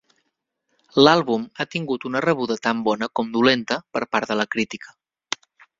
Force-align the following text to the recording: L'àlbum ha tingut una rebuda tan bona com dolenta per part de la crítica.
L'àlbum 1.07 1.43
ha 1.63 1.67
tingut 1.75 2.09
una 2.11 2.23
rebuda 2.27 2.59
tan 2.67 2.83
bona 2.91 3.13
com 3.21 3.33
dolenta 3.39 3.81
per 3.97 4.07
part 4.17 4.33
de 4.35 4.41
la 4.43 4.51
crítica. 4.57 4.99